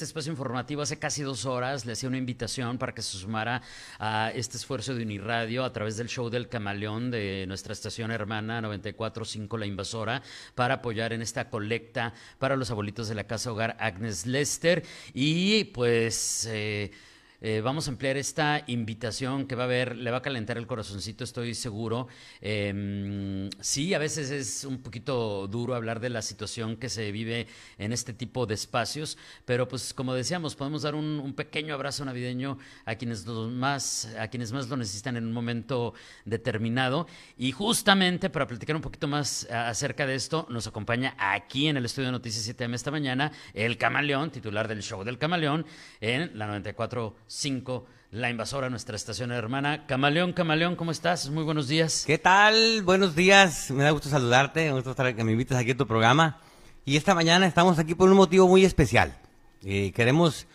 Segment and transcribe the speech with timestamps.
[0.00, 3.60] este espacio informativo, hace casi dos horas, le hacía una invitación para que se sumara
[3.98, 8.62] a este esfuerzo de Uniradio a través del show del camaleón de nuestra estación hermana
[8.62, 10.22] 945 La Invasora
[10.54, 14.82] para apoyar en esta colecta para los abuelitos de la casa hogar Agnes Lester.
[15.12, 16.48] Y pues.
[16.50, 16.90] Eh,
[17.40, 20.66] eh, vamos a ampliar esta invitación que va a haber, le va a calentar el
[20.66, 22.08] corazoncito, estoy seguro.
[22.40, 27.46] Em, sí, a veces es un poquito duro hablar de la situación que se vive
[27.78, 32.58] en este tipo de espacios, pero pues como decíamos, podemos dar un, pequeño abrazo navideño
[32.84, 37.06] a quienes más, a quienes más lo necesitan en un momento determinado.
[37.38, 41.84] Y justamente para platicar un poquito más acerca de esto, nos acompaña aquí en el
[41.84, 45.64] estudio de Noticias 7M esta mañana el Camaleón, titular del show del Camaleón,
[46.00, 49.86] en la 94 5, La Invasora, nuestra estación hermana.
[49.86, 51.30] Camaleón, Camaleón, ¿cómo estás?
[51.30, 52.02] Muy buenos días.
[52.04, 52.82] ¿Qué tal?
[52.82, 53.70] Buenos días.
[53.70, 56.40] Me da gusto saludarte, me gusta estar que me invites aquí a tu programa.
[56.84, 59.16] Y esta mañana estamos aquí por un motivo muy especial.
[59.62, 60.48] Eh, queremos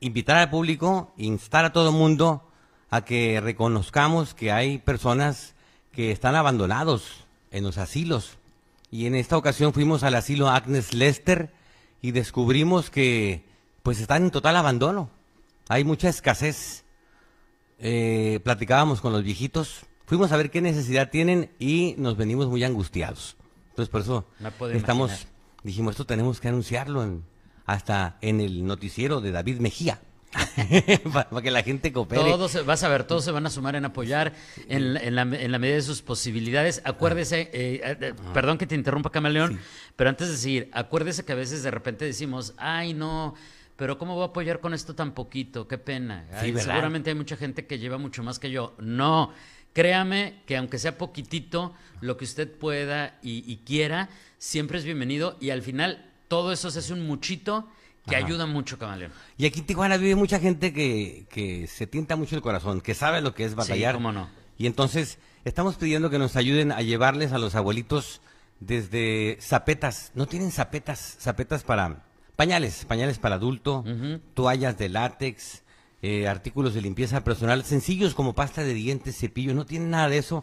[0.00, 2.50] invitar al público, instar a todo el mundo
[2.90, 5.54] a que reconozcamos que hay personas
[5.92, 8.36] que están abandonados en los asilos.
[8.90, 11.52] Y en esta ocasión fuimos al asilo Agnes Lester
[12.02, 13.44] y descubrimos que
[13.84, 15.19] pues están en total abandono
[15.70, 16.84] hay mucha escasez.
[17.78, 22.62] Eh, platicábamos con los viejitos, fuimos a ver qué necesidad tienen y nos venimos muy
[22.64, 23.36] angustiados.
[23.70, 24.26] Entonces por eso
[24.74, 25.28] estamos,
[25.62, 27.22] dijimos, esto tenemos que anunciarlo
[27.64, 30.00] hasta en el noticiero de David Mejía.
[31.12, 32.20] para, que la gente coopere.
[32.20, 34.32] Todos, vas a ver, todos se van a sumar en apoyar
[34.68, 36.82] en, la, medida de sus posibilidades.
[36.84, 39.58] Acuérdese, eh, eh, perdón que te interrumpa, Camaleón,
[39.96, 43.34] pero antes de seguir, acuérdese que a veces de repente decimos, ay, no,
[43.80, 45.66] pero ¿cómo voy a apoyar con esto tan poquito?
[45.66, 46.26] Qué pena.
[46.38, 48.74] seguramente hay mucha gente que lleva mucho más que yo.
[48.78, 49.32] No,
[49.72, 55.48] créame que aunque sea poquitito, lo que usted pueda y, quiera, siempre es bienvenido y
[55.48, 57.70] al final todo eso se hace un muchito
[58.06, 59.12] que ayuda mucho, Camaleón.
[59.38, 62.94] Y aquí en Tijuana vive mucha gente que, que se tienta mucho el corazón, que
[62.94, 63.94] sabe lo que es batallar.
[63.94, 64.28] Sí, cómo no.
[64.58, 68.20] Y entonces estamos pidiendo que nos ayuden a llevarles a los abuelitos
[68.58, 70.12] desde zapetas.
[70.14, 72.09] ¿No tienen zapetas, zapetas para
[72.40, 73.84] Pañales, pañales para adulto,
[74.32, 75.62] toallas de látex,
[76.00, 80.16] eh, artículos de limpieza personal, sencillos como pasta de dientes, cepillo, no tienen nada de
[80.16, 80.42] eso.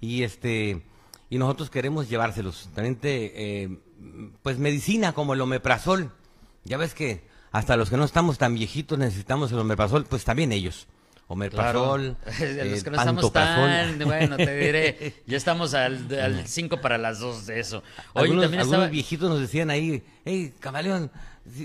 [0.00, 0.82] Y este
[1.30, 2.68] y nosotros queremos llevárselos.
[2.74, 3.78] También eh,
[4.42, 6.10] pues medicina como el omeprazol.
[6.64, 10.50] Ya ves que hasta los que no estamos tan viejitos necesitamos el omeprazol, pues también
[10.50, 10.88] ellos.
[11.28, 12.38] Omeprazol, claro.
[12.40, 17.18] eh, los que no estamos tan, bueno, te diré, ya estamos al 5 para las
[17.18, 17.82] 2 de eso.
[18.12, 21.10] Oye, algunos, también algunos viejitos nos decían ahí, hey, camaleón,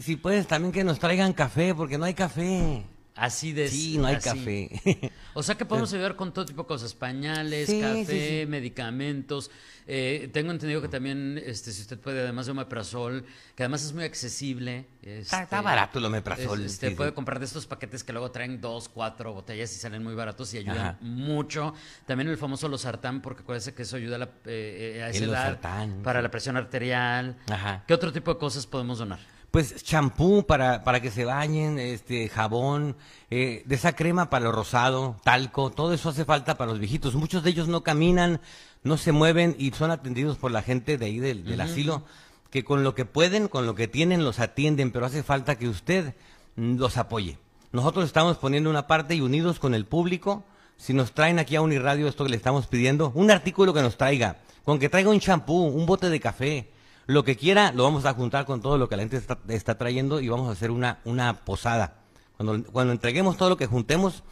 [0.00, 2.84] si, puedes también que nos traigan café, porque no hay café.
[3.16, 5.10] Así de Sí, no hay café.
[5.34, 9.50] O sea que podemos ayudar con todo tipo de cosas, pañales, café, medicamentos.
[9.88, 13.24] Eh, tengo entendido que también, este, si usted puede, además de omeprazol,
[13.54, 14.86] que además es muy accesible.
[15.02, 16.60] está, este, barato el omeprazol.
[16.60, 20.14] Usted puede comprar de estos paquetes que luego traen dos, cuatro botellas y salen muy
[20.14, 21.72] baratos y ayudan mucho.
[22.04, 25.60] También el famoso losartán, porque acuérdese que eso ayuda a, la, eh, a esa edad,
[26.02, 27.36] para la presión arterial.
[27.48, 27.84] Ajá.
[27.86, 29.35] ¿Qué otro tipo de cosas podemos donar?
[29.50, 32.96] Pues champú para, para que se bañen, este jabón,
[33.30, 37.14] eh, de esa crema para lo rosado, talco, todo eso hace falta para los viejitos.
[37.14, 38.40] Muchos de ellos no caminan,
[38.82, 42.04] no se mueven y son atendidos por la gente de ahí del, asilo,
[42.50, 45.68] que con lo que pueden, con lo que tienen, los atienden, pero hace falta que
[45.68, 46.14] usted
[46.56, 47.38] los apoye.
[47.72, 50.44] Nosotros estamos poniendo una parte y unidos con el público.
[50.76, 53.96] Si nos traen aquí a Uniradio esto que le estamos pidiendo, un artículo que nos
[53.96, 56.70] traiga, con que traiga un champú, un bote de café,
[57.06, 60.20] lo que quiera lo vamos a juntar con todo lo que la gente está, trayendo
[60.20, 61.98] y vamos a hacer una, una posada.
[62.36, 64.22] Cuando, cuando entreguemos todo lo que juntemos,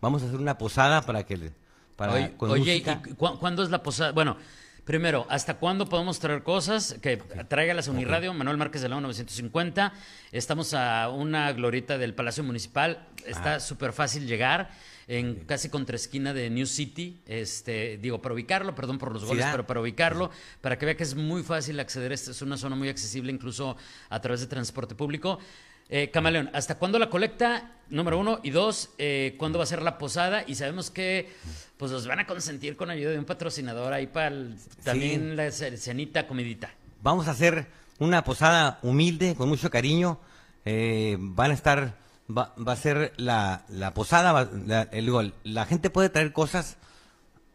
[0.00, 1.52] vamos a hacer una posada para que...
[1.96, 2.82] Para, oye, ¿y
[3.14, 4.10] ¿cuándo es la posada?
[4.10, 4.36] Bueno,
[4.84, 6.96] Primero, ¿hasta cuándo podemos traer cosas?
[7.00, 7.16] Que
[7.48, 9.94] traiga la Uniradio, Manuel Márquez de la 950.
[10.30, 13.08] Estamos a una glorita del Palacio Municipal.
[13.24, 13.60] Está ah.
[13.60, 14.70] súper fácil llegar
[15.08, 19.46] en casi contra esquina de New City, este, digo, para ubicarlo, perdón por los goles,
[19.50, 22.76] pero para ubicarlo, para que vea que es muy fácil acceder, esta es una zona
[22.76, 23.76] muy accesible incluso
[24.10, 25.38] a través de transporte público.
[25.88, 27.72] Eh, Camaleón, ¿hasta cuándo la colecta?
[27.90, 28.40] Número uno.
[28.42, 30.44] Y dos, eh, ¿cuándo va a ser la posada?
[30.46, 31.32] Y sabemos que
[31.76, 34.34] pues los van a consentir con ayuda de un patrocinador ahí para
[34.82, 36.70] también la cenita, comidita.
[37.02, 37.66] Vamos a hacer
[37.98, 40.18] una posada humilde, con mucho cariño.
[40.64, 41.94] Eh, van a estar
[42.28, 46.76] va, va a ser la, la posada, la, el, la gente puede traer cosas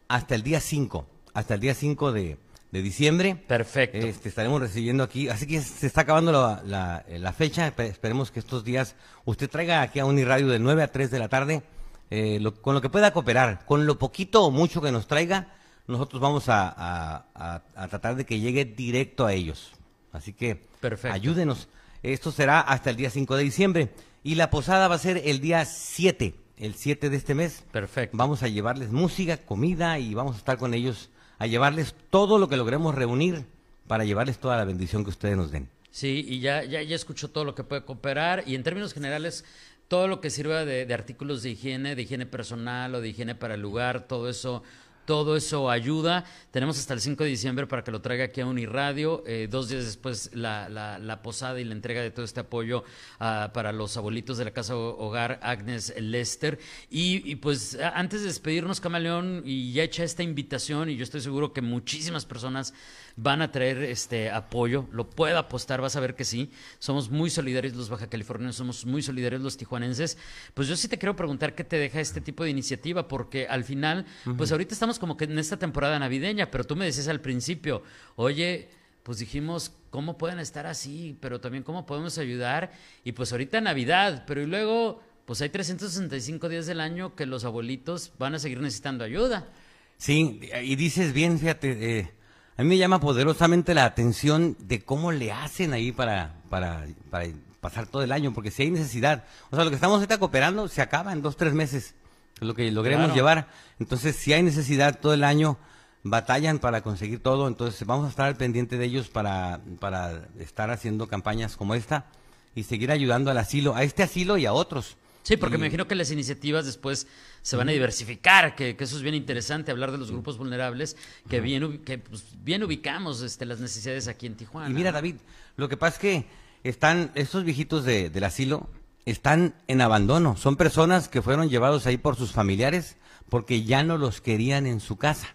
[0.08, 2.38] hasta el día 5, hasta el día 5 de,
[2.72, 3.34] de diciembre.
[3.34, 3.98] Perfecto.
[3.98, 7.88] Este, estaremos recibiendo aquí, así que se está acabando la, la- eh, la fecha, Espe-
[7.88, 8.94] esperemos que estos días
[9.24, 11.62] usted traiga aquí a Uniradio de 9 a 3 de la tarde,
[12.10, 15.54] eh, lo- con lo que pueda cooperar, con lo poquito o mucho que nos traiga,
[15.88, 19.72] nosotros vamos a, a- a- a tratar de que llegue directo a ellos.
[20.12, 21.14] Así que Perfecto.
[21.14, 21.68] ayúdenos.
[22.02, 23.90] Esto será hasta el día 5 de diciembre
[24.22, 27.64] y la posada va a ser el día 7, el 7 de este mes.
[27.72, 28.16] Perfecto.
[28.16, 32.48] Vamos a llevarles música, comida y vamos a estar con ellos a llevarles todo lo
[32.48, 33.46] que logremos reunir
[33.88, 35.68] para llevarles toda la bendición que ustedes nos den.
[35.90, 39.46] Sí, y ya, ya, ya escuchó todo lo que puede cooperar y en términos generales,
[39.88, 43.34] todo lo que sirva de, de artículos de higiene, de higiene personal o de higiene
[43.34, 44.62] para el lugar, todo eso,
[45.04, 46.24] todo eso ayuda.
[46.50, 49.22] Tenemos hasta el 5 de diciembre para que lo traiga aquí a Uniradio.
[49.26, 52.84] Eh, dos días después la, la, la posada y la entrega de todo este apoyo
[53.18, 56.58] ah, para los abuelitos de la Casa Ho- Hogar Agnes Lester.
[56.90, 61.20] Y, y pues antes de despedirnos, Camaleón, y ya hecha esta invitación, y yo estoy
[61.20, 62.74] seguro que muchísimas personas
[63.16, 66.50] van a traer este apoyo, lo puedo apostar, vas a ver que sí.
[66.78, 70.16] Somos muy solidarios los baja californianos, somos muy solidarios los tijuanenses.
[70.54, 73.64] Pues yo sí te quiero preguntar qué te deja este tipo de iniciativa, porque al
[73.64, 74.06] final,
[74.36, 77.82] pues ahorita estamos como que en esta temporada navideña, pero tú me decías al principio,
[78.16, 78.68] oye,
[79.02, 81.16] pues dijimos, ¿cómo pueden estar así?
[81.20, 82.72] Pero también, ¿cómo podemos ayudar?
[83.04, 87.44] Y pues ahorita Navidad, pero y luego, pues hay 365 días del año que los
[87.44, 89.48] abuelitos van a seguir necesitando ayuda.
[89.96, 92.10] Sí, y dices bien, fíjate, eh,
[92.56, 97.26] a mí me llama poderosamente la atención de cómo le hacen ahí para, para, para
[97.60, 100.68] pasar todo el año, porque si hay necesidad, o sea, lo que estamos ahorita cooperando
[100.68, 101.94] se acaba en dos, tres meses,
[102.40, 103.14] es lo que logremos Claro.
[103.14, 103.48] llevar.
[103.78, 105.58] Entonces, si hay necesidad todo el año,
[106.02, 110.70] batallan para conseguir todo, entonces vamos a estar al pendiente de ellos para, para estar
[110.70, 112.06] haciendo campañas como esta
[112.54, 114.96] y seguir ayudando al asilo, a este asilo y a otros.
[115.22, 117.06] Sí, porque Y- me imagino que las iniciativas después
[117.42, 120.96] se van a diversificar, que, que eso es bien interesante, hablar de los grupos vulnerables,
[121.28, 124.70] que bien, que, pues, bien ubicamos este, las necesidades aquí en Tijuana.
[124.70, 125.16] Y mira, David,
[125.56, 126.26] lo que pasa es que
[126.64, 128.70] están, estos viejitos de- del asilo
[129.06, 130.36] están en abandono.
[130.36, 132.96] Son personas que fueron llevados ahí por sus familiares
[133.28, 135.28] porque ya no los querían en su casa.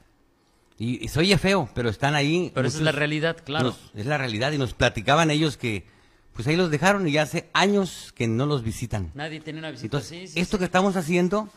[0.78, 2.52] Y, y se oye feo, pero están ahí.
[2.54, 3.68] Pero esa es la realidad, claro.
[3.70, 5.86] nos- es la realidad y nos platicaban ellos que
[6.34, 9.10] pues ahí los dejaron y ya hace años que no los visitan.
[9.14, 10.60] Nadie tiene una visita Entonces, sí, esto sí.
[10.60, 11.48] que estamos haciendo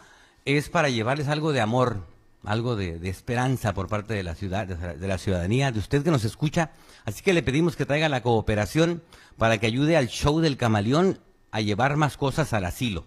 [0.45, 2.07] es para llevarles algo de amor,
[2.45, 6.13] algo de, de esperanza por parte de la ciudad, de la ciudadanía, de usted que
[6.13, 6.71] nos escucha.
[7.05, 9.03] Así que le pedimos que traiga la cooperación
[9.37, 11.19] para que ayude al show del camaleón
[11.51, 13.07] a llevar más cosas al asilo.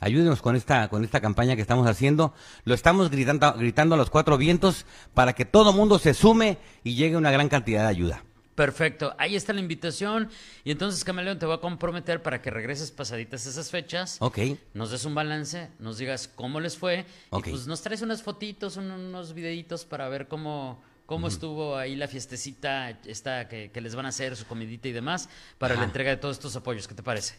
[0.00, 2.34] Ayúdenos con esta, con esta campaña que estamos haciendo.
[2.64, 6.94] Lo estamos gritando, gritando a los cuatro vientos para que todo mundo se sume y
[6.96, 8.24] llegue una gran cantidad de ayuda.
[8.56, 10.28] Perfecto, ahí está la invitación.
[10.64, 14.16] Y entonces, Camaleón, te voy a comprometer para que regreses pasaditas esas fechas.
[14.20, 14.38] Ok.
[14.74, 17.06] Nos des un balance, nos digas cómo les fue.
[17.30, 17.46] Ok.
[17.46, 21.94] Y pues nos traes unas fotitos, un- unos videitos para ver cómo, cómo estuvo ahí
[21.96, 25.28] la fiestecita esta que, que les van a hacer, su comidita y demás,
[25.58, 26.86] para la entrega de todos estos apoyos.
[26.88, 27.36] ¿Qué te parece?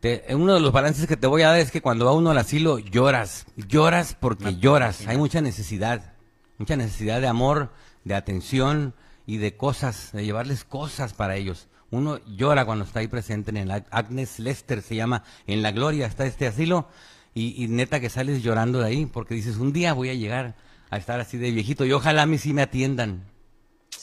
[0.00, 2.30] Te- uno de los balances que te voy a dar es que cuando va uno
[2.30, 6.14] al asilo lloras, lloras porque lloras, hay mucha necesidad,
[6.58, 7.72] mucha necesidad de amor,
[8.04, 8.94] de atención
[9.26, 11.68] y de cosas, de llevarles cosas para ellos.
[11.90, 15.72] Uno llora cuando está ahí presente en el Ag- Agnes Lester, se llama, en la
[15.72, 16.88] gloria está este asilo
[17.34, 20.56] y, y neta que sales llorando de ahí porque dices, un día voy a llegar
[20.90, 23.24] a estar así de viejito y ojalá a mí sí me atiendan.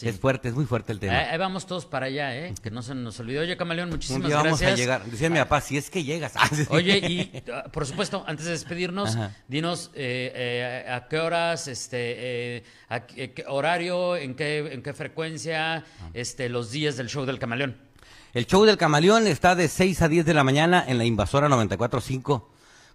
[0.03, 0.09] Sí.
[0.09, 1.17] Es fuerte, es muy fuerte el tema.
[1.17, 2.53] Ahí, vamos todos para allá, ¿eh?
[2.61, 3.39] Que no se nos olvide.
[3.39, 4.73] Oye, Camaleón, muchísimas día vamos gracias.
[4.73, 6.33] a llegar, decía mi papá, si es que llegas.
[6.43, 6.49] Ah.
[6.69, 9.31] Oye, y ah, por supuesto, antes de despedirnos, Ajá.
[9.47, 14.83] dinos eh, eh, a qué horas, este, eh, a qué qué horario, en qué, en
[14.83, 17.77] qué frecuencia, este, los días del show del camaleón.
[18.33, 21.47] El show del camaleón está de 6 a 10 de la mañana en la invasora
[21.47, 22.43] 94.5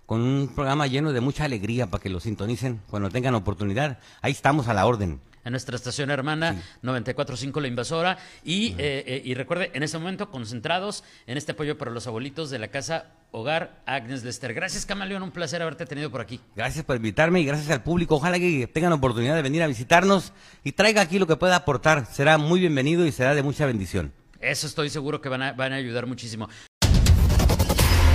[0.04, 3.98] con un programa lleno de mucha alegría para que lo sintonicen cuando tengan oportunidad.
[4.22, 5.20] Ahí estamos a la orden.
[5.44, 8.18] En nuestra estación hermana 945 La Invasora.
[8.44, 12.50] Y, eh, eh, y recuerde, en este momento, concentrados en este apoyo para los abuelitos
[12.50, 14.54] de la casa Hogar Agnes Lester.
[14.54, 15.22] Gracias, Camaleón.
[15.22, 16.40] Un placer haberte tenido por aquí.
[16.56, 18.16] Gracias por invitarme y gracias al público.
[18.16, 20.32] Ojalá que tengan oportunidad de venir a visitarnos
[20.64, 22.06] y traiga aquí lo que pueda aportar.
[22.06, 24.12] Será muy bienvenido y será de mucha bendición.
[24.40, 26.48] Eso estoy seguro que van a, van a ayudar muchísimo.